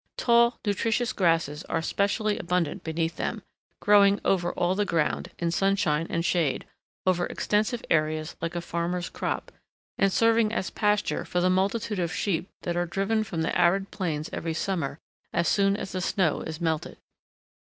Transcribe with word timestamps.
Tall, 0.17 0.57
nutritious 0.65 1.13
grasses 1.13 1.63
are 1.65 1.79
specially 1.83 2.39
abundant 2.39 2.83
beneath 2.83 3.17
them, 3.17 3.43
growing 3.79 4.19
over 4.25 4.51
all 4.53 4.73
the 4.73 4.83
ground, 4.83 5.29
in 5.37 5.51
sunshine 5.51 6.07
and 6.09 6.25
shade, 6.25 6.65
over 7.05 7.27
extensive 7.27 7.85
areas 7.87 8.35
like 8.41 8.55
a 8.55 8.61
farmer's 8.61 9.09
crop, 9.09 9.51
and 9.99 10.11
serving 10.11 10.51
as 10.51 10.71
pasture 10.71 11.23
for 11.23 11.39
the 11.39 11.51
multitude 11.51 11.99
of 11.99 12.11
sheep 12.11 12.49
that 12.63 12.75
are 12.75 12.87
driven 12.87 13.23
from 13.23 13.43
the 13.43 13.55
arid 13.55 13.91
plains 13.91 14.27
every 14.33 14.55
summer 14.55 14.97
as 15.33 15.47
soon 15.47 15.77
as 15.77 15.91
the 15.91 16.01
snow 16.01 16.41
is 16.41 16.59
melted. 16.59 16.97